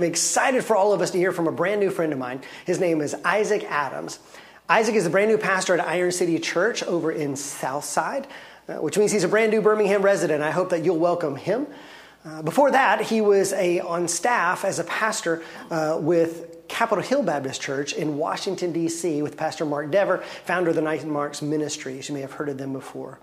[0.00, 2.40] I'm excited for all of us to hear from a brand new friend of mine.
[2.64, 4.18] His name is Isaac Adams.
[4.66, 8.26] Isaac is a brand new pastor at Iron City Church over in Southside,
[8.66, 10.42] uh, which means he's a brand new Birmingham resident.
[10.42, 11.66] I hope that you'll welcome him.
[12.24, 17.22] Uh, before that, he was a, on staff as a pastor uh, with Capitol Hill
[17.22, 22.08] Baptist Church in Washington, D.C., with Pastor Mark Dever, founder of the 9Marks Ministries.
[22.08, 23.18] You may have heard of them before.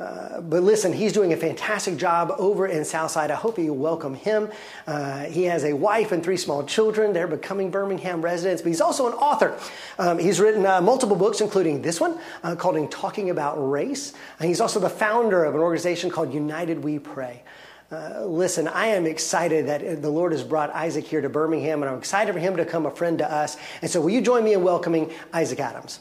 [0.00, 3.32] Uh, but listen, he's doing a fantastic job over in Southside.
[3.32, 4.48] I hope you welcome him.
[4.86, 7.12] Uh, he has a wife and three small children.
[7.12, 9.58] They're becoming Birmingham residents, but he's also an author.
[9.98, 14.12] Um, he's written uh, multiple books, including this one uh, called Talking About Race.
[14.38, 17.42] And he's also the founder of an organization called United We Pray.
[17.90, 21.90] Uh, listen, I am excited that the Lord has brought Isaac here to Birmingham, and
[21.90, 23.56] I'm excited for him to become a friend to us.
[23.80, 26.00] And so, will you join me in welcoming Isaac Adams?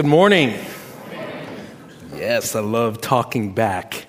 [0.00, 0.58] Good morning.
[2.14, 4.06] Yes, I love talking back.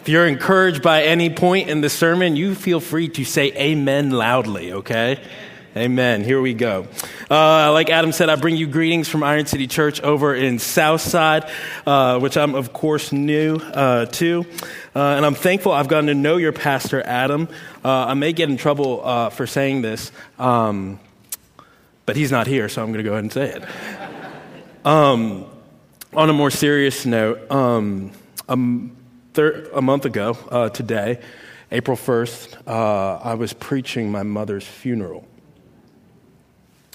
[0.00, 4.10] If you're encouraged by any point in the sermon, you feel free to say amen
[4.10, 5.22] loudly, okay?
[5.76, 6.24] Amen.
[6.24, 6.86] Here we go.
[7.30, 11.50] Uh, like Adam said, I bring you greetings from Iron City Church over in Southside,
[11.86, 14.46] uh, which I'm, of course, new uh, to.
[14.96, 17.48] Uh, and I'm thankful I've gotten to know your pastor, Adam.
[17.84, 20.98] Uh, I may get in trouble uh, for saying this, um,
[22.06, 24.08] but he's not here, so I'm going to go ahead and say it.
[24.84, 25.44] Um,
[26.14, 28.12] on a more serious note, um,
[28.48, 28.56] a,
[29.34, 31.20] thir- a, month ago uh, today,
[31.70, 35.26] April 1st, uh, I was preaching my mother's funeral.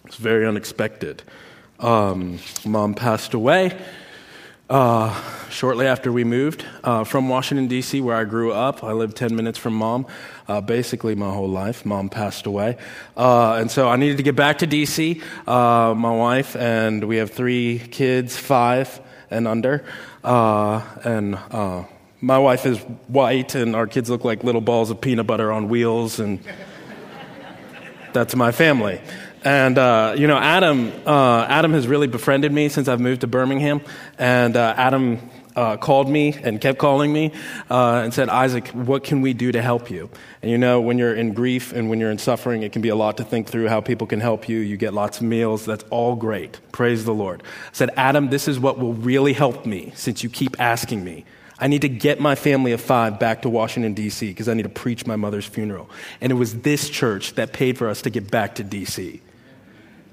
[0.05, 1.21] It's very unexpected.
[1.79, 3.79] Um, mom passed away
[4.69, 8.83] uh, shortly after we moved uh, from Washington, D.C., where I grew up.
[8.83, 10.07] I lived 10 minutes from mom
[10.47, 11.85] uh, basically my whole life.
[11.85, 12.77] Mom passed away.
[13.15, 17.17] Uh, and so I needed to get back to D.C., uh, my wife, and we
[17.17, 18.99] have three kids, five
[19.29, 19.83] and under.
[20.23, 21.37] Uh, and
[22.21, 25.69] my wife is white, and our kids look like little balls of peanut butter on
[25.69, 26.39] wheels, and
[28.13, 28.99] that's my family.
[29.45, 33.27] And uh, you know, Adam, uh, Adam has really befriended me since I've moved to
[33.27, 33.79] Birmingham.
[34.17, 35.19] And uh, Adam
[35.55, 37.31] uh, called me and kept calling me
[37.69, 40.09] uh, and said, Isaac, what can we do to help you?
[40.41, 42.89] And you know, when you're in grief and when you're in suffering, it can be
[42.89, 44.57] a lot to think through how people can help you.
[44.57, 45.63] You get lots of meals.
[45.63, 46.59] That's all great.
[46.71, 47.43] Praise the Lord.
[47.43, 51.23] I said, Adam, this is what will really help me since you keep asking me.
[51.59, 54.63] I need to get my family of five back to Washington, D.C., because I need
[54.63, 55.89] to preach my mother's funeral.
[56.19, 59.21] And it was this church that paid for us to get back to D.C.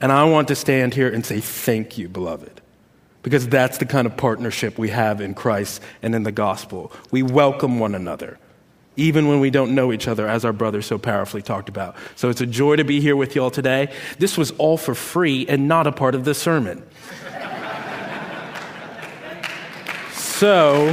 [0.02, 2.60] And I want to stand here and say, Thank you, beloved.
[3.22, 6.90] Because that's the kind of partnership we have in Christ and in the gospel.
[7.12, 8.40] We welcome one another,
[8.96, 11.94] even when we don't know each other, as our brother so powerfully talked about.
[12.16, 13.94] So it's a joy to be here with you all today.
[14.18, 16.82] This was all for free and not a part of the sermon.
[20.14, 20.92] so.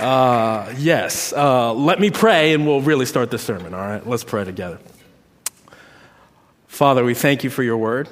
[0.00, 4.04] Uh, yes, uh, let me pray and we'll really start the sermon, all right?
[4.04, 4.80] Let's pray together.
[6.76, 8.06] Father, we thank you for your word.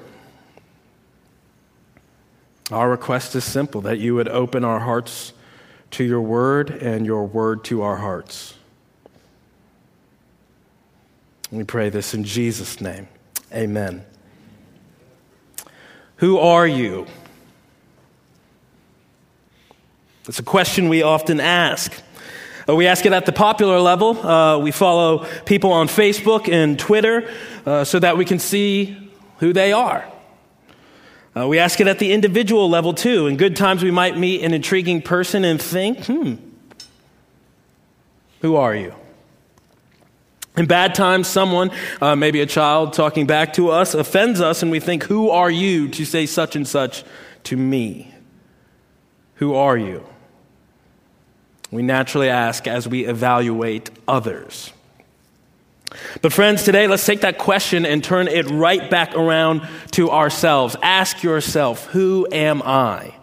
[2.70, 5.34] Our request is simple that you would open our hearts
[5.91, 8.54] to your word and your word to our hearts.
[11.50, 13.06] We pray this in Jesus' name.
[13.52, 14.02] Amen.
[16.16, 17.06] Who are you?
[20.26, 21.92] It's a question we often ask.
[22.69, 24.26] Uh, we ask it at the popular level.
[24.26, 27.30] Uh, we follow people on Facebook and Twitter
[27.66, 30.04] uh, so that we can see who they are.
[31.36, 33.26] Uh, we ask it at the individual level too.
[33.26, 36.34] In good times, we might meet an intriguing person and think, hmm,
[38.41, 38.94] who are you?
[40.56, 44.70] In bad times, someone, uh, maybe a child talking back to us, offends us, and
[44.70, 47.02] we think, Who are you to say such and such
[47.44, 48.14] to me?
[49.36, 50.06] Who are you?
[51.75, 54.73] We naturally ask as we evaluate others.
[56.23, 60.77] But, friends, today let's take that question and turn it right back around to ourselves.
[60.85, 63.17] Ask yourself, Who am I?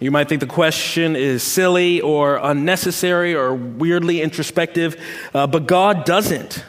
[0.00, 5.02] You might think the question is silly or unnecessary or weirdly introspective,
[5.32, 6.62] uh, but God doesn't.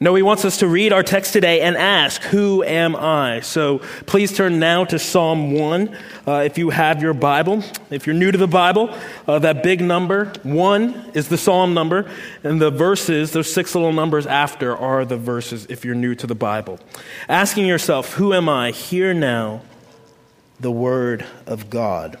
[0.00, 3.40] No, he wants us to read our text today and ask, Who am I?
[3.40, 7.64] So please turn now to Psalm 1 uh, if you have your Bible.
[7.90, 8.96] If you're new to the Bible,
[9.26, 12.08] uh, that big number, 1, is the Psalm number,
[12.44, 16.28] and the verses, those six little numbers after, are the verses if you're new to
[16.28, 16.78] the Bible.
[17.28, 18.70] Asking yourself, Who am I?
[18.70, 19.62] Hear now
[20.60, 22.20] the Word of God.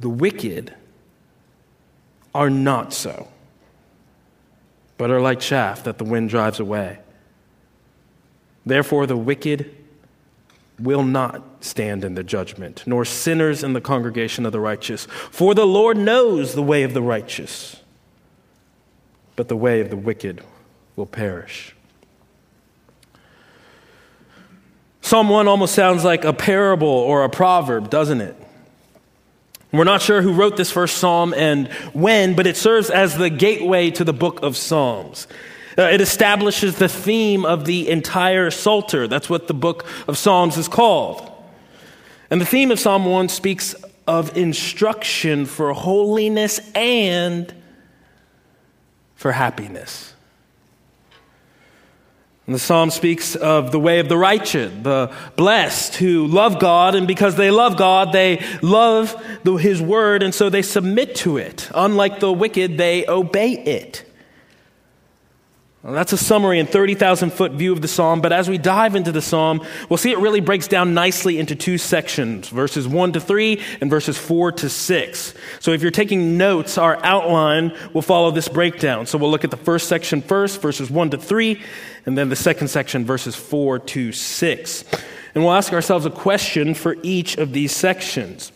[0.00, 0.74] The wicked
[2.34, 3.28] are not so,
[4.96, 6.98] but are like chaff that the wind drives away.
[8.64, 9.74] Therefore, the wicked
[10.78, 15.06] will not stand in the judgment, nor sinners in the congregation of the righteous.
[15.30, 17.76] For the Lord knows the way of the righteous,
[19.36, 20.42] but the way of the wicked
[20.96, 21.74] will perish.
[25.02, 28.39] Psalm 1 almost sounds like a parable or a proverb, doesn't it?
[29.72, 33.30] We're not sure who wrote this first psalm and when, but it serves as the
[33.30, 35.28] gateway to the book of Psalms.
[35.78, 39.06] Uh, it establishes the theme of the entire Psalter.
[39.06, 41.30] That's what the book of Psalms is called.
[42.30, 43.74] And the theme of Psalm 1 speaks
[44.06, 47.54] of instruction for holiness and
[49.14, 50.14] for happiness.
[52.50, 56.96] And the psalm speaks of the way of the righteous, the blessed who love God,
[56.96, 59.14] and because they love God, they love
[59.44, 61.70] the, his word, and so they submit to it.
[61.72, 64.04] Unlike the wicked, they obey it.
[65.82, 68.94] Well, that's a summary and 30,000 foot view of the psalm, but as we dive
[68.94, 73.12] into the psalm, we'll see it really breaks down nicely into two sections verses 1
[73.12, 75.34] to 3 and verses 4 to 6.
[75.58, 79.06] So if you're taking notes, our outline will follow this breakdown.
[79.06, 81.62] So we'll look at the first section first, verses 1 to 3,
[82.04, 84.84] and then the second section, verses 4 to 6.
[85.34, 88.52] And we'll ask ourselves a question for each of these sections.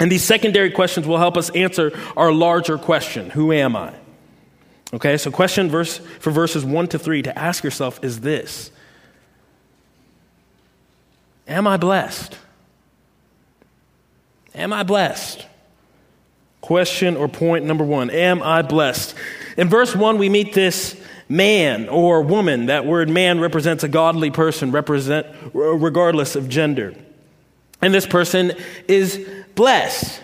[0.00, 3.92] And these secondary questions will help us answer our larger question Who am I?
[4.92, 8.70] Okay, so question verse for verses 1 to 3 to ask yourself is this
[11.46, 12.38] Am I blessed?
[14.54, 15.46] Am I blessed?
[16.60, 19.14] Question or point number one Am I blessed?
[19.56, 22.66] In verse 1, we meet this man or woman.
[22.66, 26.94] That word man represents a godly person, represent, regardless of gender.
[27.82, 28.52] And this person
[28.86, 30.22] is blessed.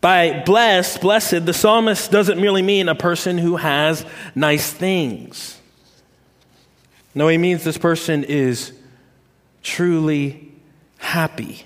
[0.00, 4.04] By blessed, blessed, the psalmist doesn't merely mean a person who has
[4.34, 5.58] nice things.
[7.14, 8.72] No, he means this person is
[9.62, 10.52] truly
[10.98, 11.64] happy.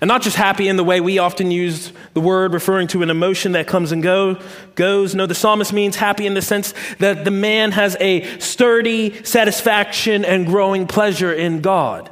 [0.00, 3.10] And not just happy in the way we often use the word, referring to an
[3.10, 4.38] emotion that comes and go,
[4.74, 5.14] goes.
[5.14, 10.24] No, the psalmist means happy in the sense that the man has a sturdy satisfaction
[10.24, 12.10] and growing pleasure in God.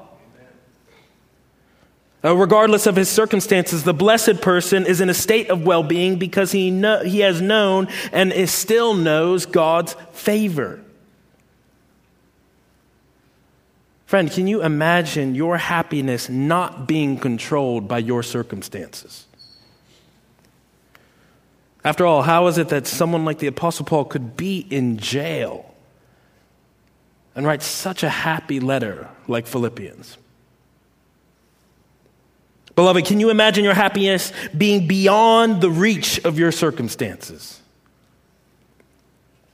[2.24, 6.18] Uh, regardless of his circumstances, the blessed person is in a state of well being
[6.18, 10.80] because he, know, he has known and is still knows God's favor.
[14.06, 19.26] Friend, can you imagine your happiness not being controlled by your circumstances?
[21.84, 25.74] After all, how is it that someone like the Apostle Paul could be in jail
[27.34, 30.16] and write such a happy letter like Philippians?
[32.74, 37.60] Beloved, can you imagine your happiness being beyond the reach of your circumstances?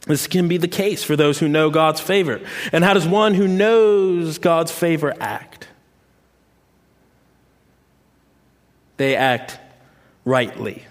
[0.06, 2.40] This can be the case for those who know God's favor.
[2.73, 5.68] And how does one who knows God's favor act?
[8.97, 9.59] They act
[10.25, 10.85] rightly,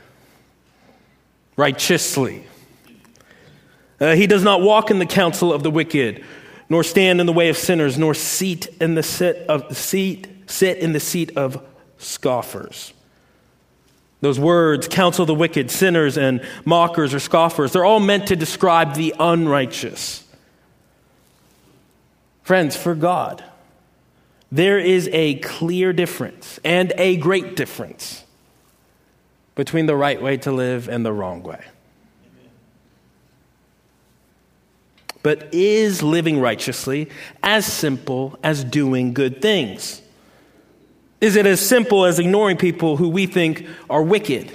[1.58, 2.46] righteously.
[4.00, 6.24] Uh, he does not walk in the counsel of the wicked,
[6.70, 10.80] nor stand in the way of sinners, nor seat in the sit of seat sit
[10.80, 11.64] in the seat of
[12.00, 12.94] scoffers.
[14.22, 18.96] Those words, counsel the wicked, sinners, and mockers or scoffers, they're all meant to describe
[18.96, 20.24] the unrighteous.
[22.42, 23.44] Friends, for God,
[24.52, 28.24] there is a clear difference and a great difference
[29.56, 31.64] between the right way to live and the wrong way.
[35.22, 37.10] But is living righteously
[37.44, 40.02] as simple as doing good things?
[41.22, 44.50] Is it as simple as ignoring people who we think are wicked?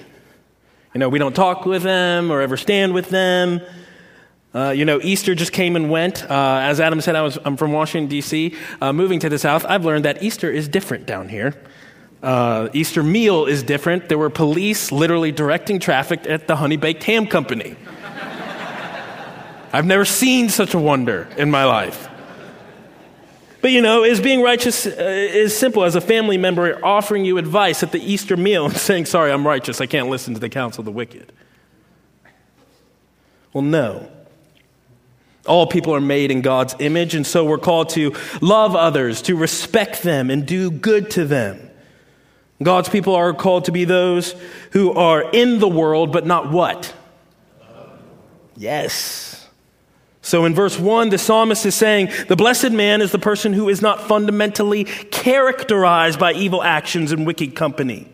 [0.94, 3.60] You know, we don't talk with them or ever stand with them.
[4.54, 6.22] Uh, you know, Easter just came and went.
[6.30, 8.54] Uh, as Adam said, I was, I'm from Washington, D.C.
[8.80, 11.54] Uh, moving to the South, I've learned that Easter is different down here.
[12.22, 14.08] Uh, Easter meal is different.
[14.08, 17.76] There were police literally directing traffic at the Honey Baked Ham Company.
[19.72, 22.08] I've never seen such a wonder in my life.
[23.64, 27.38] But you know, is being righteous uh, as simple as a family member offering you
[27.38, 29.80] advice at the Easter meal and saying, Sorry, I'm righteous.
[29.80, 31.32] I can't listen to the counsel of the wicked.
[33.54, 34.10] Well, no.
[35.46, 39.34] All people are made in God's image, and so we're called to love others, to
[39.34, 41.70] respect them, and do good to them.
[42.62, 44.34] God's people are called to be those
[44.72, 46.92] who are in the world, but not what?
[48.56, 49.33] Yes.
[50.24, 53.68] So in verse 1, the psalmist is saying, The blessed man is the person who
[53.68, 58.08] is not fundamentally characterized by evil actions and wicked company.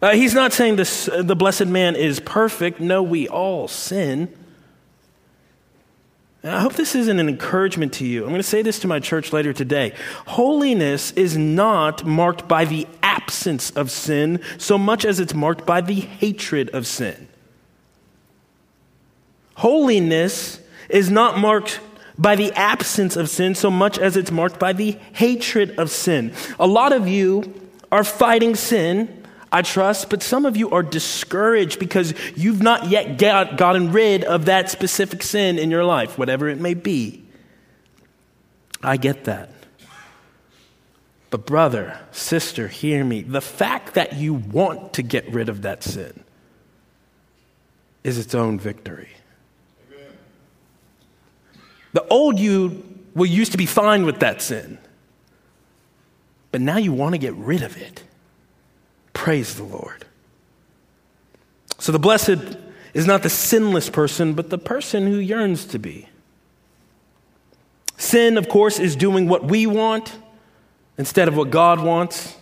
[0.00, 2.80] Uh, he's not saying this, uh, the blessed man is perfect.
[2.80, 4.34] No, we all sin.
[6.42, 8.22] I hope this isn't an encouragement to you.
[8.22, 9.92] I'm going to say this to my church later today.
[10.26, 15.82] Holiness is not marked by the absence of sin so much as it's marked by
[15.82, 17.28] the hatred of sin.
[19.56, 21.80] Holiness is not marked
[22.16, 26.32] by the absence of sin so much as it's marked by the hatred of sin.
[26.58, 31.78] A lot of you are fighting sin I trust, but some of you are discouraged
[31.78, 36.48] because you've not yet got, gotten rid of that specific sin in your life, whatever
[36.48, 37.24] it may be.
[38.82, 39.50] I get that.
[41.30, 43.22] But, brother, sister, hear me.
[43.22, 46.22] The fact that you want to get rid of that sin
[48.04, 49.15] is its own victory.
[51.96, 52.84] The old you
[53.14, 54.76] will used to be fine with that sin,
[56.52, 58.02] but now you want to get rid of it.
[59.14, 60.04] Praise the Lord.
[61.78, 62.58] So the blessed
[62.92, 66.10] is not the sinless person, but the person who yearns to be.
[67.96, 70.18] Sin, of course, is doing what we want
[70.98, 72.36] instead of what God wants.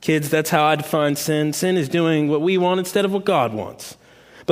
[0.00, 1.52] Kids, that's how I define sin.
[1.52, 3.96] Sin is doing what we want instead of what God wants.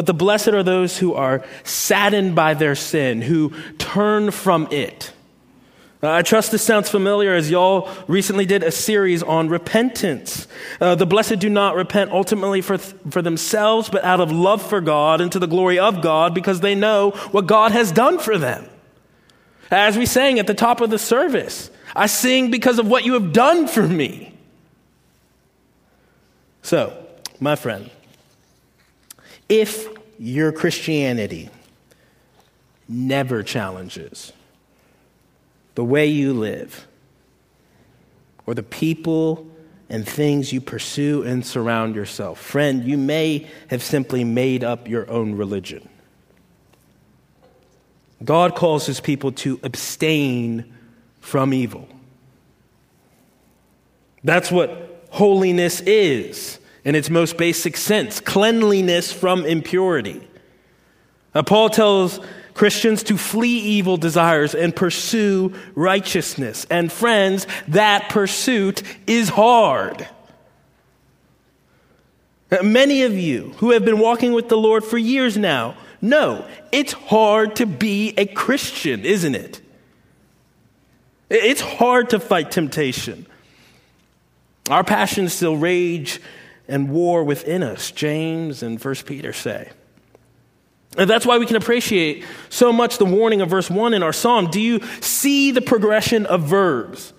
[0.01, 5.13] But the blessed are those who are saddened by their sin, who turn from it.
[6.03, 10.49] Uh, I trust this sounds familiar as y'all recently did a series on repentance.
[10.81, 14.67] Uh, the blessed do not repent ultimately for, th- for themselves, but out of love
[14.67, 18.19] for God and to the glory of God because they know what God has done
[18.19, 18.65] for them.
[19.71, 23.13] As we sang at the top of the service, I sing because of what you
[23.13, 24.33] have done for me.
[26.63, 27.07] So,
[27.39, 27.91] my friend,
[29.51, 29.89] if
[30.19, 31.51] your Christianity
[32.89, 34.33] never challenges,
[35.75, 36.87] the way you live,
[38.47, 39.47] or the people
[39.89, 42.41] and things you pursue and surround yourself.
[42.41, 45.89] Friend, you may have simply made up your own religion.
[48.23, 50.73] God calls his people to abstain
[51.21, 51.89] from evil.
[54.23, 56.60] That's what holiness is
[56.91, 60.21] in its most basic sense cleanliness from impurity.
[61.33, 62.19] Now, Paul tells
[62.53, 66.67] Christians to flee evil desires and pursue righteousness.
[66.69, 70.09] And friends, that pursuit is hard.
[72.51, 76.45] Uh, many of you who have been walking with the Lord for years now know
[76.73, 79.61] it's hard to be a Christian, isn't it?
[81.29, 83.27] It's hard to fight temptation.
[84.69, 86.21] Our passions still rage
[86.71, 89.71] and war within us, James and 1 Peter say.
[90.97, 94.13] And that's why we can appreciate so much the warning of verse 1 in our
[94.13, 94.51] psalm.
[94.51, 97.13] Do you see the progression of verbs?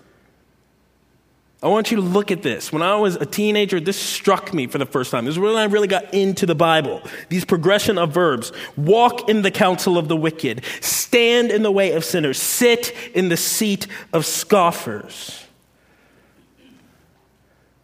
[1.64, 2.74] I want you to look at this.
[2.74, 5.26] When I was a teenager, this struck me for the first time.
[5.26, 7.02] This is when I really got into the Bible.
[7.30, 11.92] These progression of verbs walk in the counsel of the wicked, stand in the way
[11.92, 15.46] of sinners, sit in the seat of scoffers.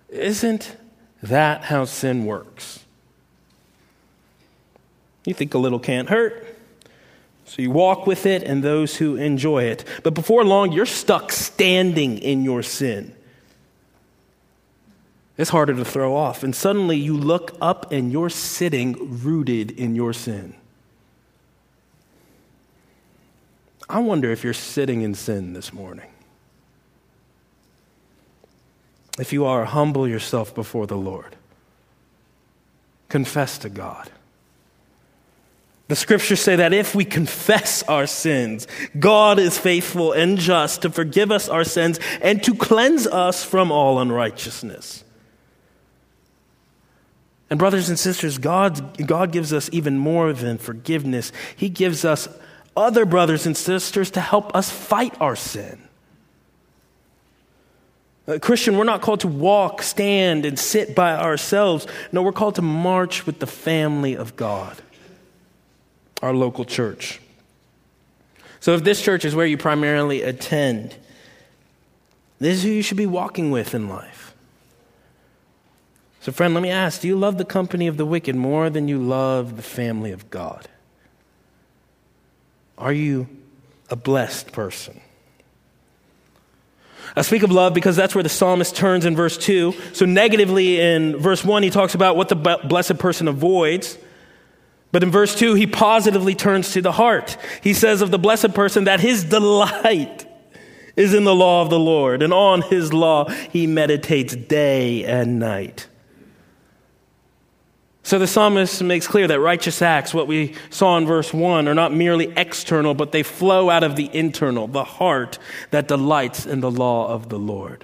[0.09, 0.75] Isn't
[1.23, 2.85] that how sin works?
[5.25, 6.55] You think a little can't hurt.
[7.45, 9.85] So you walk with it and those who enjoy it.
[10.03, 13.15] But before long, you're stuck standing in your sin.
[15.37, 16.43] It's harder to throw off.
[16.43, 20.55] And suddenly you look up and you're sitting rooted in your sin.
[23.89, 26.09] I wonder if you're sitting in sin this morning.
[29.17, 31.35] If you are, humble yourself before the Lord.
[33.09, 34.11] Confess to God.
[35.87, 38.67] The scriptures say that if we confess our sins,
[38.99, 43.71] God is faithful and just to forgive us our sins and to cleanse us from
[43.71, 45.05] all unrighteousness.
[47.49, 51.31] And, brothers and sisters, God, God gives us even more than forgiveness.
[51.55, 52.27] He gives us
[52.75, 55.86] other brothers and sisters to help us fight our sin.
[58.27, 61.87] Uh, Christian, we're not called to walk, stand, and sit by ourselves.
[62.11, 64.81] No, we're called to march with the family of God
[66.21, 67.21] our local church.
[68.59, 70.95] So, if this church is where you primarily attend,
[72.39, 74.33] this is who you should be walking with in life.
[76.21, 78.87] So, friend, let me ask do you love the company of the wicked more than
[78.87, 80.67] you love the family of God?
[82.77, 83.27] Are you
[83.89, 84.99] a blessed person?
[87.17, 89.73] I speak of love because that's where the psalmist turns in verse 2.
[89.93, 93.97] So, negatively in verse 1, he talks about what the blessed person avoids.
[94.91, 97.37] But in verse 2, he positively turns to the heart.
[97.61, 100.25] He says of the blessed person that his delight
[100.95, 105.39] is in the law of the Lord, and on his law he meditates day and
[105.39, 105.87] night.
[108.07, 111.75] So the psalmist makes clear that righteous acts, what we saw in verse 1, are
[111.75, 115.37] not merely external, but they flow out of the internal, the heart
[115.71, 117.83] that delights in the law of the Lord.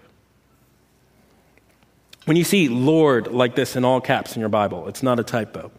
[2.24, 5.26] When you see Lord like this in all caps in your Bible, it's not a
[5.26, 5.72] typo.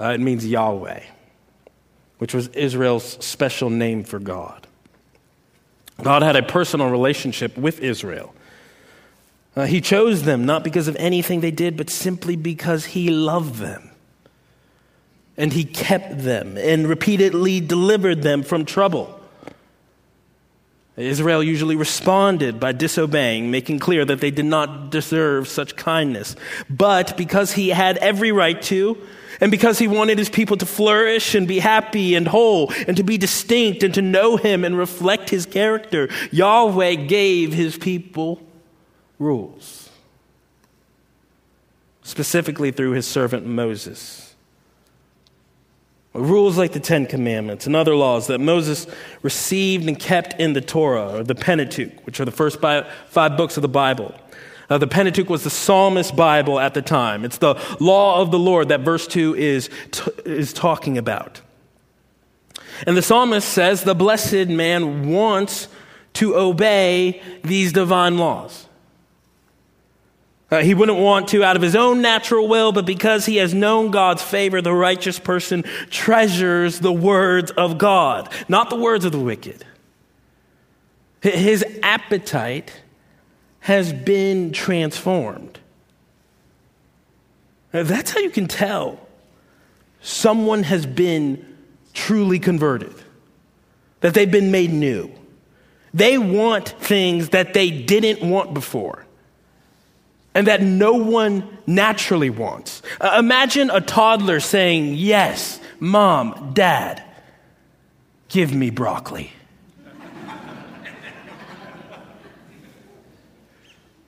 [0.00, 1.02] Uh, it means Yahweh,
[2.16, 4.66] which was Israel's special name for God.
[6.02, 8.34] God had a personal relationship with Israel.
[9.56, 13.56] Uh, he chose them not because of anything they did, but simply because He loved
[13.56, 13.90] them.
[15.36, 19.20] And He kept them and repeatedly delivered them from trouble.
[20.96, 26.36] Israel usually responded by disobeying, making clear that they did not deserve such kindness.
[26.70, 28.96] But because He had every right to,
[29.40, 33.02] and because he wanted his people to flourish and be happy and whole and to
[33.02, 38.40] be distinct and to know him and reflect his character, Yahweh gave his people
[39.18, 39.90] rules,
[42.02, 44.34] specifically through his servant Moses.
[46.12, 48.86] Rules like the Ten Commandments and other laws that Moses
[49.22, 53.56] received and kept in the Torah, or the Pentateuch, which are the first five books
[53.56, 54.14] of the Bible.
[54.70, 57.24] Uh, the Pentateuch was the psalmist Bible at the time.
[57.24, 61.40] It's the law of the Lord that verse 2 is, t- is talking about.
[62.86, 65.68] And the psalmist says the blessed man wants
[66.14, 68.66] to obey these divine laws.
[70.54, 73.52] Uh, he wouldn't want to out of his own natural will, but because he has
[73.52, 79.10] known God's favor, the righteous person treasures the words of God, not the words of
[79.10, 79.64] the wicked.
[81.20, 82.82] His appetite
[83.60, 85.58] has been transformed.
[87.72, 89.00] Now, that's how you can tell
[90.02, 91.56] someone has been
[91.94, 92.94] truly converted,
[94.02, 95.10] that they've been made new.
[95.92, 99.03] They want things that they didn't want before
[100.34, 102.82] and that no one naturally wants.
[103.00, 107.02] Uh, imagine a toddler saying, Yes, mom, dad,
[108.28, 109.32] give me broccoli.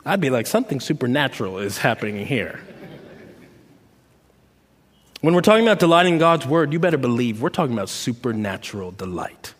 [0.05, 2.61] I'd be like, something supernatural is happening here.
[5.21, 9.55] When we're talking about delighting God's word, you better believe we're talking about supernatural delight.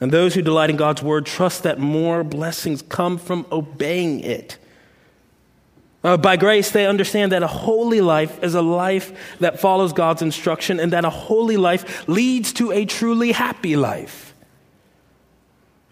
[0.00, 4.58] And those who delight in God's word trust that more blessings come from obeying it.
[6.04, 10.22] Uh, by grace, they understand that a holy life is a life that follows God's
[10.22, 14.32] instruction and that a holy life leads to a truly happy life.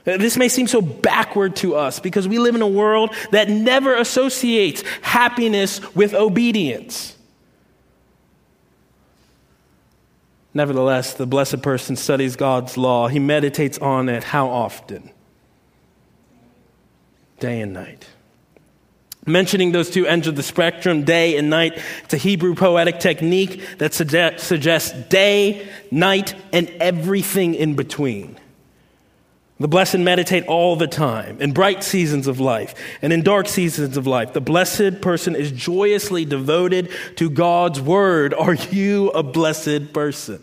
[0.06, 3.48] Uh, this may seem so backward to us because we live in a world that
[3.48, 7.15] never associates happiness with obedience.
[10.56, 13.08] Nevertheless, the blessed person studies God's law.
[13.08, 15.10] He meditates on it how often?
[17.40, 18.06] Day and night.
[19.26, 23.76] Mentioning those two ends of the spectrum, day and night, it's a Hebrew poetic technique
[23.76, 28.40] that suggests day, night, and everything in between.
[29.60, 33.98] The blessed meditate all the time in bright seasons of life and in dark seasons
[33.98, 34.32] of life.
[34.32, 38.32] The blessed person is joyously devoted to God's word.
[38.32, 40.42] Are you a blessed person?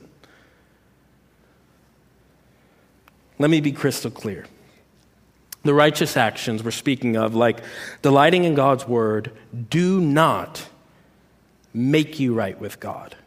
[3.43, 4.45] Let me be crystal clear.
[5.63, 7.60] The righteous actions we're speaking of, like
[8.01, 9.34] delighting in God's word,
[9.69, 10.65] do not
[11.73, 13.17] make you right with God.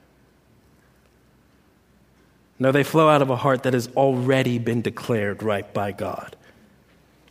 [2.59, 6.35] No, they flow out of a heart that has already been declared right by God.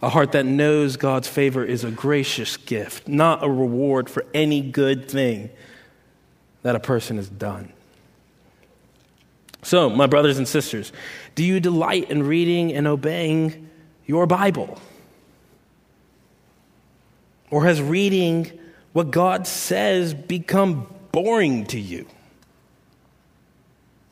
[0.04, 4.62] A heart that knows God's favor is a gracious gift, not a reward for any
[4.62, 5.50] good thing
[6.62, 7.74] that a person has done.
[9.66, 10.94] So, my brothers and sisters,
[11.34, 13.68] do you delight in reading and obeying
[14.06, 14.80] your Bible?
[17.50, 18.52] Or has reading
[18.94, 22.06] what God says become boring to you?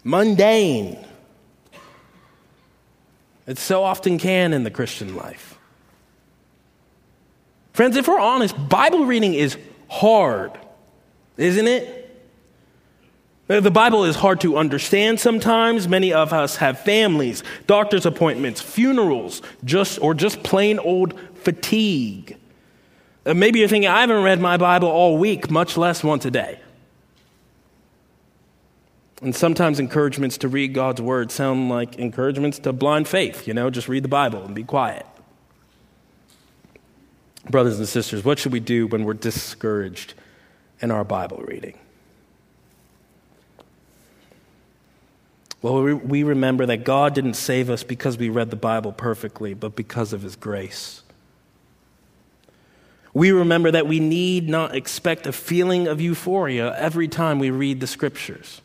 [0.04, 0.98] Mundane.
[3.46, 5.60] It so often can in the Christian life.
[7.74, 9.56] Friends, if we're honest, Bible reading is
[9.88, 10.52] hard,
[11.38, 12.03] isn't it?
[13.47, 15.88] The Bible is hard to understand sometimes.
[15.88, 22.38] Many of us have families, doctor's appointments, funerals, just or just plain old fatigue.
[23.25, 26.32] Uh, maybe you're thinking, I haven't read my Bible all week, much less once a
[26.32, 26.60] day.
[29.21, 33.69] And sometimes encouragements to read God's word sound like encouragements to blind faith, you know,
[33.69, 35.06] just read the Bible and be quiet.
[37.49, 40.13] Brothers and sisters, what should we do when we're discouraged
[40.82, 41.77] in our Bible reading?
[45.63, 49.78] Well, we remember that God didn't save us because we read the Bible perfectly, but
[49.78, 51.04] because of His grace.
[53.13, 57.80] We remember that we need not expect a feeling of euphoria every time we read
[57.80, 58.60] the Scriptures.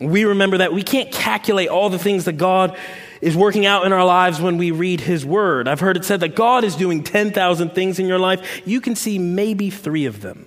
[0.00, 2.78] We remember that we can't calculate all the things that God
[3.20, 5.66] is working out in our lives when we read His Word.
[5.66, 8.62] I've heard it said that God is doing 10,000 things in your life.
[8.64, 10.46] You can see maybe three of them.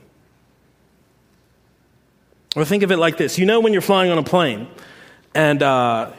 [2.55, 4.67] Or think of it like this you know, when you're flying on a plane
[5.33, 6.11] and, uh,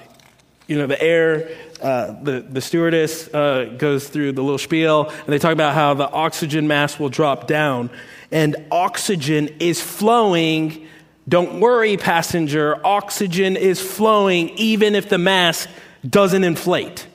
[0.67, 1.51] you know, the air,
[1.83, 5.95] uh, the, the stewardess uh, goes through the little spiel and they talk about how
[5.95, 7.91] the oxygen mask will drop down
[8.31, 10.87] and oxygen is flowing
[11.29, 15.69] don't worry, passenger, oxygen is flowing even if the mask
[16.09, 17.07] doesn't inflate.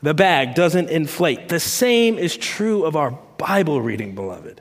[0.00, 1.48] The bag doesn't inflate.
[1.48, 4.60] The same is true of our Bible reading, beloved.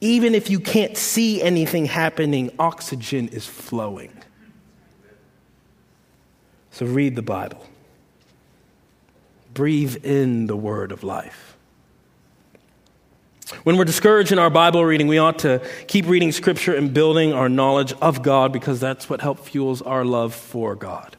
[0.00, 4.12] Even if you can't see anything happening, oxygen is flowing.
[6.70, 7.64] So read the Bible.
[9.54, 11.56] Breathe in the word of life.
[13.62, 17.32] When we're discouraged in our Bible reading, we ought to keep reading Scripture and building
[17.32, 21.16] our knowledge of God because that's what helps fuels our love for God.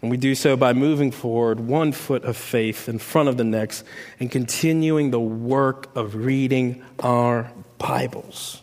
[0.00, 3.44] And we do so by moving forward one foot of faith in front of the
[3.44, 3.84] next
[4.20, 8.62] and continuing the work of reading our Bibles.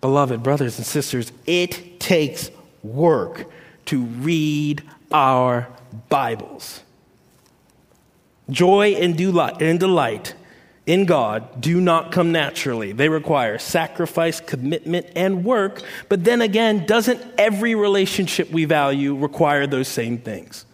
[0.00, 2.50] Beloved brothers and sisters, it takes
[2.82, 3.50] work
[3.86, 5.68] to read our
[6.08, 6.80] Bibles.
[8.50, 10.34] Joy and delight
[10.86, 12.92] in God do not come naturally.
[12.92, 15.82] They require sacrifice, commitment, and work.
[16.08, 20.66] But then again, doesn't every relationship we value require those same things?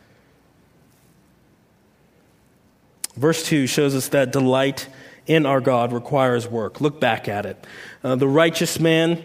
[3.16, 4.88] Verse 2 shows us that delight
[5.26, 6.80] in our God requires work.
[6.80, 7.66] Look back at it.
[8.02, 9.22] Uh, the righteous man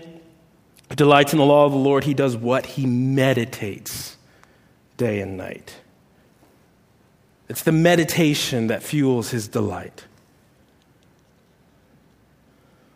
[0.96, 2.04] delights in the law of the Lord.
[2.04, 2.66] He does what?
[2.66, 4.18] He meditates
[4.98, 5.80] day and night.
[7.48, 10.06] It's the meditation that fuels his delight.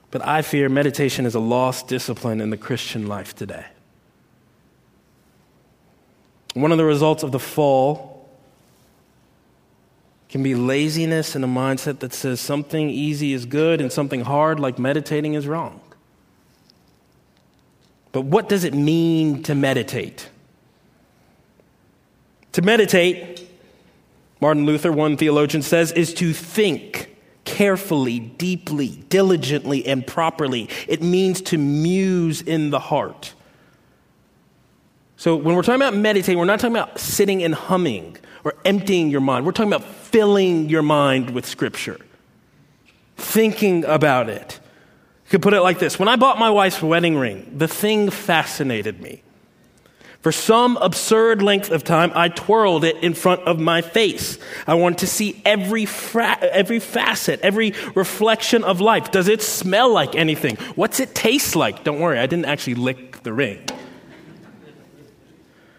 [0.09, 3.65] But I fear meditation is a lost discipline in the Christian life today.
[6.53, 8.29] One of the results of the fall
[10.29, 14.59] can be laziness and a mindset that says something easy is good and something hard,
[14.59, 15.79] like meditating, is wrong.
[18.11, 20.29] But what does it mean to meditate?
[22.53, 23.47] To meditate
[24.39, 27.06] Martin Luther, one theologian says, is to think
[27.47, 30.69] carefully, deeply, diligently, and properly.
[30.85, 33.33] It means to muse in the heart.
[35.15, 39.09] So when we're talking about meditating, we're not talking about sitting and humming or emptying
[39.09, 39.45] your mind.
[39.45, 41.97] We're talking about filling your mind with Scripture,
[43.15, 44.59] thinking about it.
[45.25, 48.09] You could put it like this When I bought my wife's wedding ring, the thing
[48.09, 49.23] fascinated me.
[50.27, 54.37] For some absurd length of time, I twirled it in front of my face.
[54.67, 59.09] I wanted to see every, fra- every facet, every reflection of life.
[59.09, 60.57] Does it smell like anything?
[60.75, 61.85] What's it taste like?
[61.85, 63.65] Don't worry, I didn't actually lick the ring.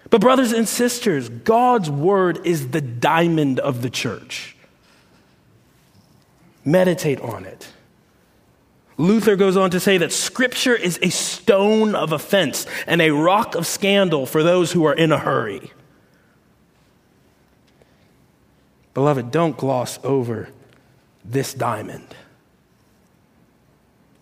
[0.09, 4.57] But, brothers and sisters, God's word is the diamond of the church.
[6.65, 7.69] Meditate on it.
[8.99, 13.55] Luther goes on to say that Scripture is a stone of offense and a rock
[13.55, 15.73] of scandal for those who are in a hurry.
[18.95, 20.49] Beloved, don't gloss over
[21.25, 22.17] this diamond.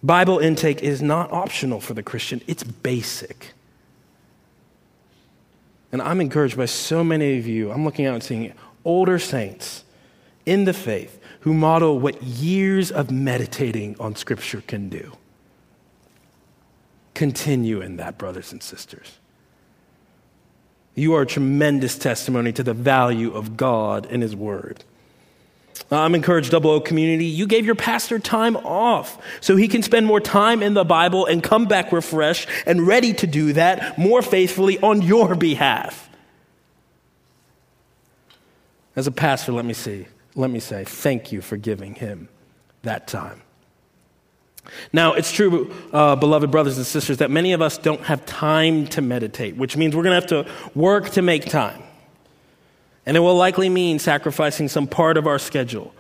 [0.02, 3.54] Bible intake is not optional for the Christian, it's basic.
[5.90, 7.72] And I'm encouraged by so many of you.
[7.72, 8.52] I'm looking out and seeing
[8.84, 9.84] older saints
[10.46, 15.12] in the faith who model what years of meditating on Scripture can do.
[17.14, 19.18] Continue in that, brothers and sisters.
[20.94, 24.82] You are a tremendous testimony to the value of God and His Word.
[25.90, 27.26] I'm encouraged, Double O community.
[27.26, 31.26] You gave your pastor time off so he can spend more time in the Bible
[31.26, 36.08] and come back refreshed and ready to do that more faithfully on your behalf.
[38.96, 40.06] As a pastor, let me see
[40.36, 42.28] let me say thank you for giving him
[42.82, 43.42] that time.
[44.92, 48.86] Now, it's true, uh, beloved brothers and sisters, that many of us don't have time
[48.88, 51.82] to meditate, which means we're going to have to work to make time.
[53.06, 55.94] And it will likely mean sacrificing some part of our schedule.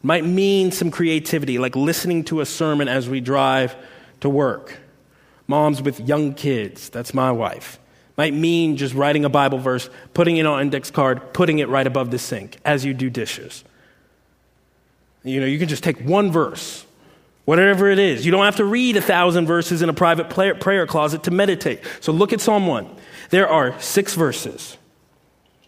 [0.00, 3.76] It might mean some creativity, like listening to a sermon as we drive
[4.20, 4.78] to work.
[5.46, 7.78] Moms with young kids, that's my wife.
[8.16, 11.68] Might mean just writing a Bible verse, putting it on an index card, putting it
[11.68, 13.64] right above the sink as you do dishes.
[15.22, 16.84] You know, you can just take one verse,
[17.44, 18.24] whatever it is.
[18.24, 21.82] You don't have to read a thousand verses in a private prayer closet to meditate.
[22.00, 22.88] So look at Psalm 1.
[23.30, 24.76] There are six verses.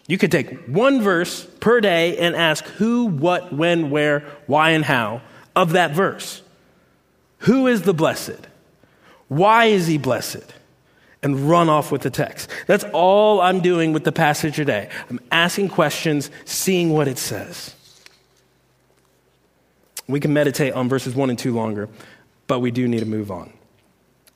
[0.08, 4.84] You could take one verse per day and ask who, what, when, where, why, and
[4.84, 5.22] how
[5.54, 6.42] of that verse.
[7.38, 8.48] Who is the blessed?
[9.28, 10.54] Why is he blessed?
[11.22, 12.50] And run off with the text.
[12.66, 14.88] That's all I'm doing with the passage today.
[15.08, 17.74] I'm asking questions, seeing what it says.
[20.08, 21.88] We can meditate on verses 1 and 2 longer,
[22.46, 23.52] but we do need to move on.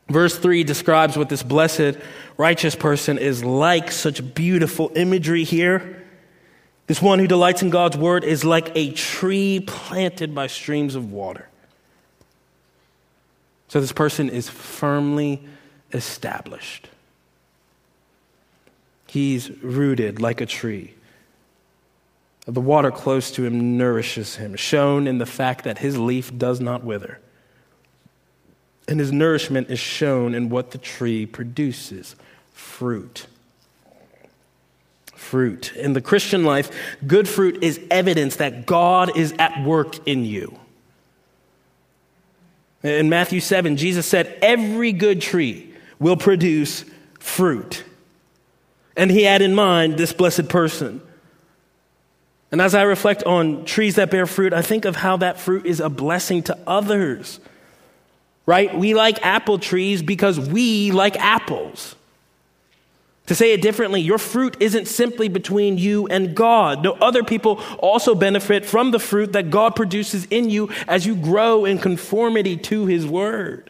[0.08, 1.98] Verse 3 describes what this blessed,
[2.36, 3.90] righteous person is like.
[3.90, 6.04] Such beautiful imagery here.
[6.86, 11.10] This one who delights in God's word is like a tree planted by streams of
[11.10, 11.48] water.
[13.68, 15.42] So this person is firmly
[15.92, 16.88] established.
[19.08, 20.94] He's rooted like a tree.
[22.46, 26.60] The water close to him nourishes him, shown in the fact that his leaf does
[26.60, 27.18] not wither.
[28.86, 32.14] And his nourishment is shown in what the tree produces
[32.52, 33.26] fruit.
[35.12, 35.74] Fruit.
[35.74, 36.70] In the Christian life,
[37.04, 40.56] good fruit is evidence that God is at work in you.
[42.84, 46.84] In Matthew 7, Jesus said, Every good tree will produce
[47.18, 47.82] fruit.
[48.96, 51.02] And he had in mind this blessed person.
[52.52, 55.66] And as I reflect on trees that bear fruit, I think of how that fruit
[55.66, 57.40] is a blessing to others
[58.46, 58.76] right?
[58.76, 61.96] We like apple trees because we like apples.
[63.26, 66.84] To say it differently, your fruit isn't simply between you and God.
[66.84, 71.16] No other people also benefit from the fruit that God produces in you as you
[71.16, 73.68] grow in conformity to His Word.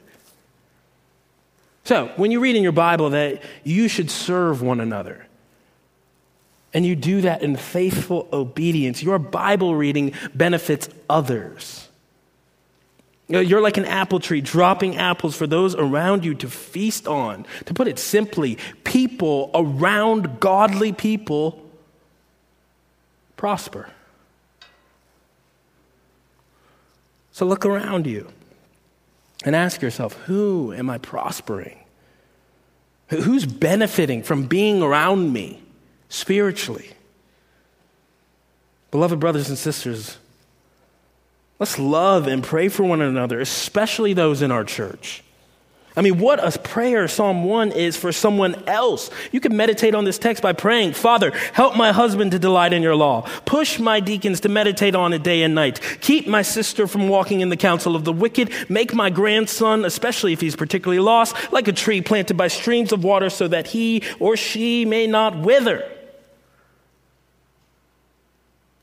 [1.85, 5.26] So, when you read in your Bible that you should serve one another,
[6.77, 11.89] and you do that in faithful obedience, your Bible reading benefits others.
[13.29, 17.47] You're like an apple tree, dropping apples for those around you to feast on.
[17.65, 21.67] To put it simply, people around godly people
[23.39, 23.89] prosper.
[27.33, 28.31] So look around you
[29.47, 31.79] and ask yourself who am I prospering?
[33.09, 35.63] Who's benefiting from being around me
[36.09, 36.91] spiritually?
[38.91, 40.19] Beloved brothers and sisters,
[41.59, 45.23] Let's love and pray for one another, especially those in our church.
[45.99, 49.11] I mean, what a prayer Psalm 1 is for someone else.
[49.33, 52.83] You can meditate on this text by praying, Father, help my husband to delight in
[52.83, 53.23] your law.
[53.47, 55.81] Push my deacons to meditate on it day and night.
[56.03, 58.53] Keep my sister from walking in the counsel of the wicked.
[58.69, 63.03] Make my grandson, especially if he's particularly lost, like a tree planted by streams of
[63.03, 65.91] water so that he or she may not wither.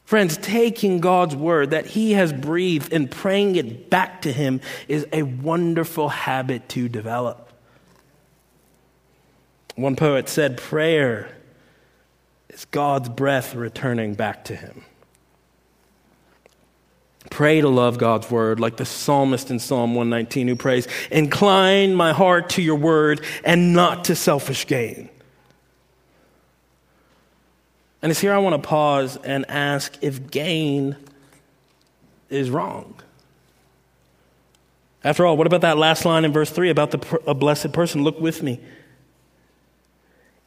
[0.06, 5.08] Friends, taking God's word that He has breathed and praying it back to Him is
[5.14, 7.52] a wonderful habit to develop.
[9.76, 11.36] One poet said, Prayer
[12.50, 14.84] is God's breath returning back to Him.
[17.30, 22.12] Pray to love God's word, like the psalmist in Psalm 119 who prays, Incline my
[22.12, 25.10] heart to your word and not to selfish gain.
[28.04, 30.98] And it's here I want to pause and ask if gain
[32.30, 32.96] is wrong.
[35.06, 38.04] After all, what about that last line in verse 3 about the a blessed person?
[38.04, 38.60] Look with me.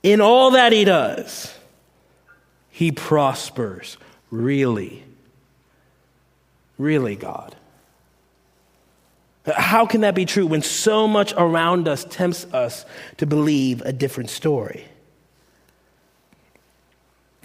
[0.02, 1.54] In all that he does,
[2.70, 3.96] he prospers.
[4.30, 5.02] Really?
[6.76, 7.56] Really, God?
[9.46, 12.84] How can that be true when so much around us tempts us
[13.16, 14.84] to believe a different story?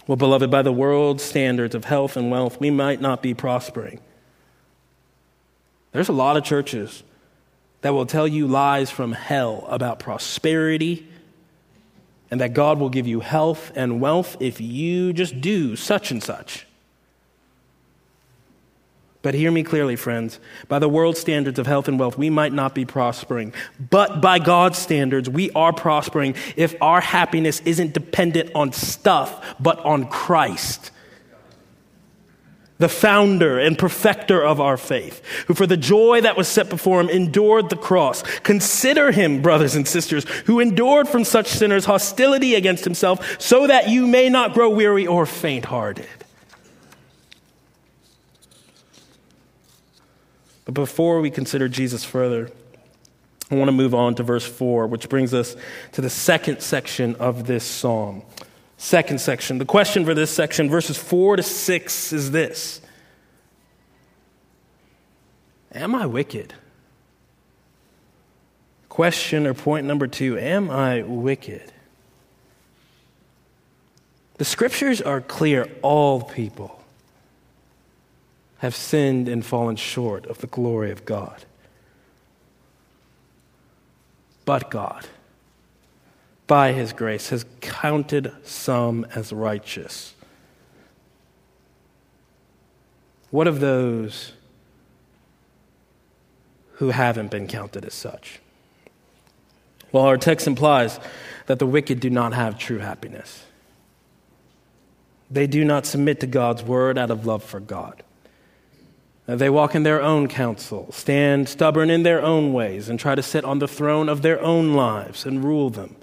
[0.06, 4.00] Well, beloved, by the world's standards of health and wealth, we might not be prospering.
[5.92, 7.02] There's a lot of churches
[7.82, 11.06] that will tell you lies from hell about prosperity
[12.30, 16.22] and that God will give you health and wealth if you just do such and
[16.22, 16.66] such.
[19.22, 20.40] But hear me clearly, friends.
[20.68, 23.54] By the world's standards of health and wealth, we might not be prospering.
[23.78, 29.78] But by God's standards, we are prospering if our happiness isn't dependent on stuff, but
[29.84, 30.90] on Christ.
[32.78, 37.00] The founder and perfecter of our faith, who for the joy that was set before
[37.00, 38.22] him endured the cross.
[38.40, 43.88] Consider him, brothers and sisters, who endured from such sinners hostility against himself, so that
[43.88, 46.08] you may not grow weary or faint hearted.
[50.72, 52.50] But before we consider Jesus further,
[53.50, 55.54] I want to move on to verse 4, which brings us
[55.92, 58.22] to the second section of this psalm.
[58.78, 59.58] Second section.
[59.58, 62.80] The question for this section, verses 4 to 6, is this
[65.74, 66.54] Am I wicked?
[68.88, 71.70] Question or point number two Am I wicked?
[74.38, 75.70] The scriptures are clear.
[75.82, 76.81] All people
[78.62, 81.44] have sinned and fallen short of the glory of God.
[84.44, 85.08] But God,
[86.46, 90.14] by his grace, has counted some as righteous.
[93.32, 94.30] What of those
[96.74, 98.38] who haven't been counted as such?
[99.90, 101.00] Well, our text implies
[101.46, 103.44] that the wicked do not have true happiness.
[105.32, 108.04] They do not submit to God's word out of love for God.
[109.32, 113.14] Uh, they walk in their own counsel, stand stubborn in their own ways, and try
[113.14, 115.96] to sit on the throne of their own lives and rule them.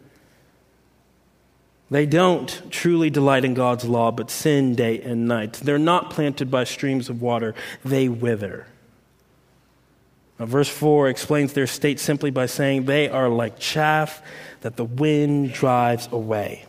[1.91, 5.53] They don't truly delight in God's law, but sin day and night.
[5.53, 7.53] They're not planted by streams of water,
[7.85, 8.65] they wither.
[10.39, 14.23] Now, verse 4 explains their state simply by saying they are like chaff
[14.61, 16.65] that the wind drives away.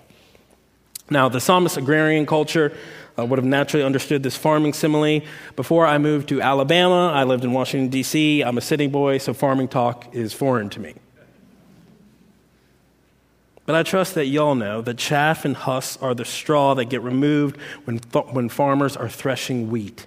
[1.08, 2.76] Now, the psalmist agrarian culture
[3.18, 5.20] uh, would have naturally understood this farming simile.
[5.56, 8.42] Before I moved to Alabama, I lived in Washington, D.C.
[8.42, 10.94] I'm a city boy, so farming talk is foreign to me.
[13.66, 17.02] But I trust that y'all know that chaff and husks are the straw that get
[17.02, 20.06] removed when, th- when farmers are threshing wheat.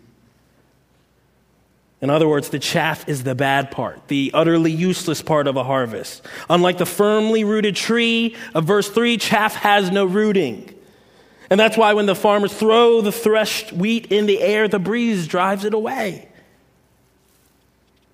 [2.01, 5.63] In other words, the chaff is the bad part, the utterly useless part of a
[5.63, 6.21] harvest.
[6.49, 10.69] Unlike the firmly rooted tree of verse 3, chaff has no rooting.
[11.53, 15.27] And that's why when the farmers throw the threshed wheat in the air, the breeze
[15.27, 16.27] drives it away.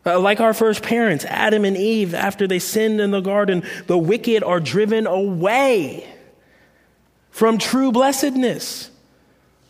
[0.05, 3.97] Uh, like our first parents, Adam and Eve, after they sinned in the garden, the
[3.97, 6.05] wicked are driven away
[7.31, 8.91] from true blessedness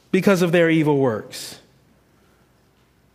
[0.09, 1.59] because of their evil works.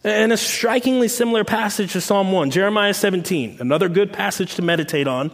[0.04, 5.08] And a strikingly similar passage to Psalm 1, Jeremiah 17, another good passage to meditate
[5.08, 5.32] on.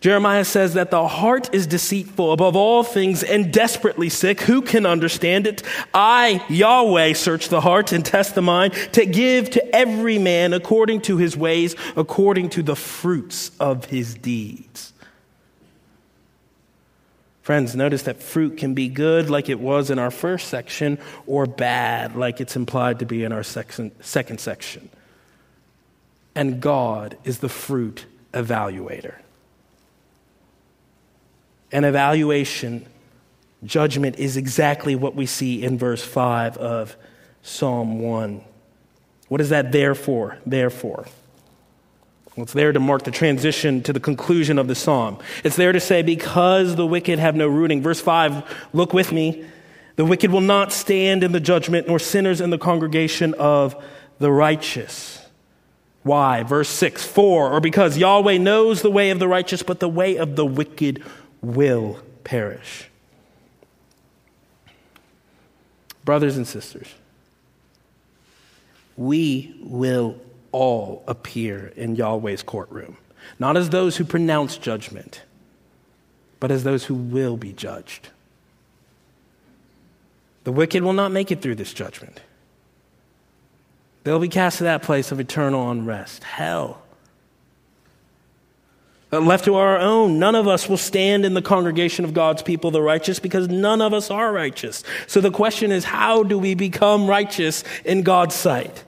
[0.00, 4.40] Jeremiah says that the heart is deceitful above all things and desperately sick.
[4.42, 5.64] Who can understand it?
[5.92, 11.00] I, Yahweh, search the heart and test the mind to give to every man according
[11.02, 14.92] to his ways, according to the fruits of his deeds.
[17.42, 21.46] Friends, notice that fruit can be good, like it was in our first section, or
[21.46, 24.90] bad, like it's implied to be in our second, section.
[26.36, 29.14] And God is the fruit evaluator.
[31.70, 32.86] An evaluation,
[33.64, 36.96] judgment, is exactly what we see in verse 5 of
[37.42, 38.42] Psalm 1.
[39.28, 40.38] What is that there for?
[40.46, 41.06] Therefore.
[42.36, 45.18] Well, it's there to mark the transition to the conclusion of the psalm.
[45.42, 47.82] It's there to say, because the wicked have no rooting.
[47.82, 49.44] Verse 5, look with me.
[49.96, 53.74] The wicked will not stand in the judgment, nor sinners in the congregation of
[54.20, 55.26] the righteous.
[56.04, 56.44] Why?
[56.44, 60.16] Verse 6, for, or because Yahweh knows the way of the righteous, but the way
[60.16, 61.02] of the wicked
[61.42, 62.88] will perish.
[66.04, 66.88] Brothers and sisters,
[68.96, 70.16] we will
[70.52, 72.96] all appear in Yahweh's courtroom,
[73.38, 75.22] not as those who pronounce judgment,
[76.40, 78.08] but as those who will be judged.
[80.44, 82.20] The wicked will not make it through this judgment.
[84.04, 86.82] They'll be cast to that place of eternal unrest, hell.
[89.10, 92.42] Uh, left to our own, none of us will stand in the congregation of God's
[92.42, 94.84] people, the righteous, because none of us are righteous.
[95.06, 98.84] So the question is, how do we become righteous in God's sight?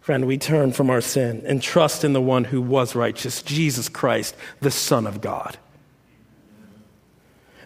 [0.00, 3.88] Friend, we turn from our sin and trust in the one who was righteous, Jesus
[3.88, 5.58] Christ, the Son of God.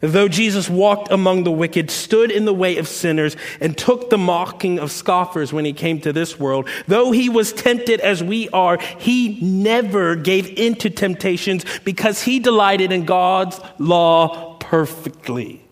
[0.00, 4.16] Though Jesus walked among the wicked, stood in the way of sinners, and took the
[4.16, 8.48] mocking of scoffers when he came to this world, though he was tempted as we
[8.48, 15.62] are, he never gave in to temptations because he delighted in God's law perfectly.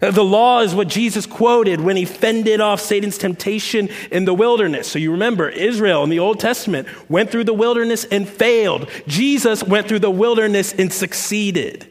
[0.00, 4.88] The law is what Jesus quoted when he fended off Satan's temptation in the wilderness.
[4.88, 8.88] So you remember, Israel in the Old Testament went through the wilderness and failed.
[9.06, 11.89] Jesus went through the wilderness and succeeded.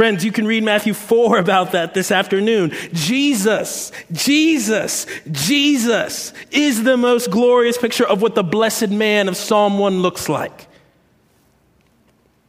[0.00, 2.72] Friends, you can read Matthew 4 about that this afternoon.
[2.94, 9.78] Jesus, Jesus, Jesus is the most glorious picture of what the blessed man of Psalm
[9.78, 10.68] 1 looks like.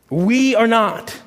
[0.10, 1.22] We are not.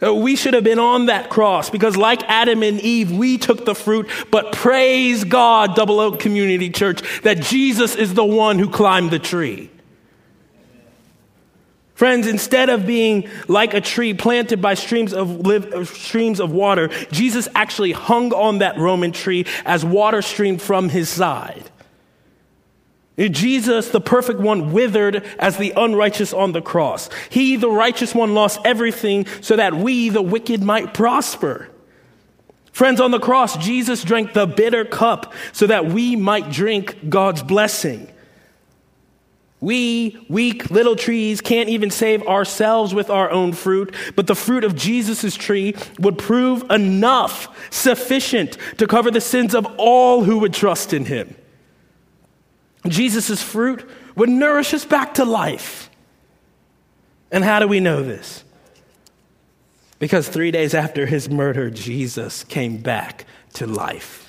[0.00, 3.64] Uh, we should have been on that cross because, like Adam and Eve, we took
[3.64, 4.08] the fruit.
[4.30, 9.18] But praise God, Double Oak Community Church, that Jesus is the one who climbed the
[9.18, 9.72] tree.
[11.94, 16.50] Friends, instead of being like a tree planted by streams of, live, uh, streams of
[16.50, 21.70] water, Jesus actually hung on that Roman tree as water streamed from his side.
[23.16, 27.08] Jesus, the perfect one, withered as the unrighteous on the cross.
[27.30, 31.68] He, the righteous one, lost everything so that we, the wicked, might prosper.
[32.72, 37.40] Friends, on the cross, Jesus drank the bitter cup so that we might drink God's
[37.40, 38.10] blessing.
[39.64, 44.62] We, weak little trees, can't even save ourselves with our own fruit, but the fruit
[44.62, 50.52] of Jesus' tree would prove enough, sufficient to cover the sins of all who would
[50.52, 51.34] trust in him.
[52.86, 55.88] Jesus' fruit would nourish us back to life.
[57.30, 58.44] And how do we know this?
[59.98, 64.23] Because three days after his murder, Jesus came back to life.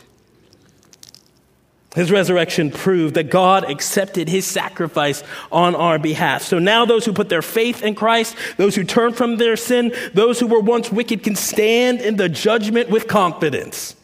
[1.96, 6.43] His resurrection proved that God accepted his sacrifice on our behalf.
[6.43, 9.93] So now those who put their faith in Christ, those who turn from their sin,
[10.14, 13.96] those who were once wicked can stand in the judgment with confidence.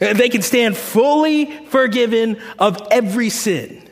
[0.00, 3.88] They can stand fully forgiven of every sin.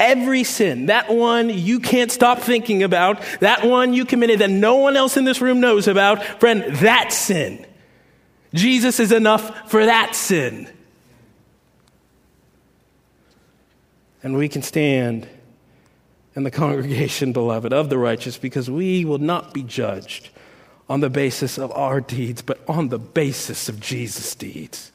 [0.00, 4.76] Every sin, that one you can't stop thinking about, that one you committed that no
[4.76, 7.64] one else in this room knows about, friend, that sin.
[8.52, 10.68] Jesus is enough for that sin.
[14.22, 15.28] And we can stand
[16.34, 20.30] in the congregation, beloved, of the righteous, because we will not be judged
[20.88, 24.92] on the basis of our deeds, but on the basis of Jesus' deeds.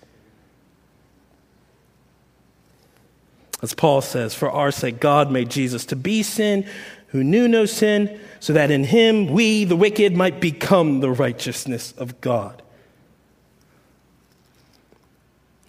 [3.61, 6.67] As Paul says, for our sake, God made Jesus to be sin
[7.07, 11.93] who knew no sin, so that in him we, the wicked, might become the righteousness
[11.97, 12.61] of God.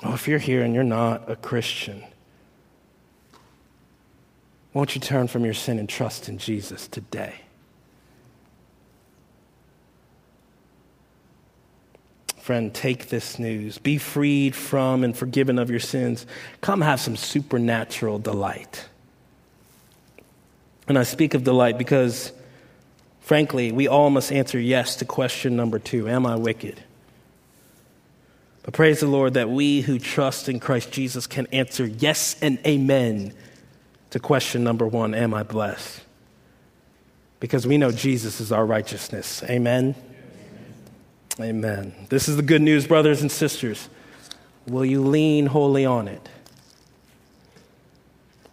[0.02, 2.04] Oh, if you're here and you're not a Christian,
[4.79, 7.35] won't you turn from your sin and trust in Jesus today?
[12.37, 13.79] Friend, take this news.
[13.79, 16.26] Be freed from and forgiven of your sins.
[16.61, 18.89] Come have some supernatural delight.
[20.87, 22.31] And I speak of delight because,
[23.18, 26.81] frankly, we all must answer yes to question number two Am I wicked?
[28.62, 32.61] But praise the Lord that we who trust in Christ Jesus can answer yes and
[32.64, 33.35] amen
[34.11, 36.02] to question number one Am I blessed?
[37.40, 39.42] Because we know Jesus is our righteousness.
[39.44, 39.94] Amen?
[41.40, 41.66] Amen.
[41.66, 41.94] Amen.
[42.09, 43.88] This is the good news, brothers and sisters.
[44.66, 46.28] Will you lean wholly on it?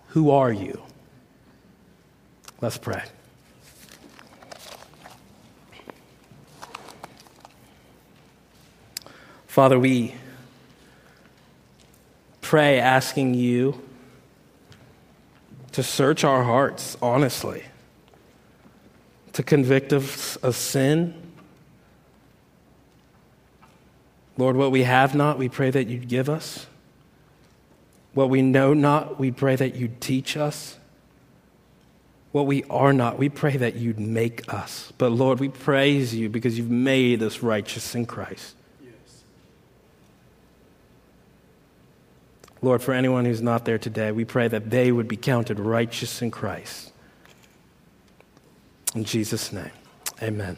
[0.10, 0.82] Who are you?
[2.62, 3.03] Let's pray.
[9.47, 10.14] Father, we
[12.41, 13.85] pray asking you
[15.76, 17.62] to search our hearts honestly,
[19.34, 21.14] to convict us of sin.
[24.38, 26.68] Lord, what we have not, we pray that you'd give us.
[28.14, 30.78] What we know not, we pray that you'd teach us.
[32.32, 34.94] What we are not, we pray that you'd make us.
[34.98, 38.56] But Lord, we praise you because you've made us righteous in Christ.
[42.66, 46.24] Lord, for anyone who's not there today, we pray that they would be counted righteous
[46.24, 46.91] in Christ.
[48.95, 49.70] In Jesus' name,
[50.20, 50.57] amen.